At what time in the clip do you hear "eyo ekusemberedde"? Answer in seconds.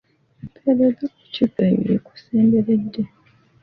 1.71-3.03